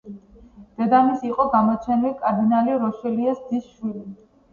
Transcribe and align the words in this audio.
დედამისი 0.77 1.27
იყო 1.31 1.45
გამოჩენილ 1.55 2.15
კარდინალ 2.21 2.71
რიშელიეს 2.85 3.43
დის 3.53 3.69
შვილი. 3.75 4.03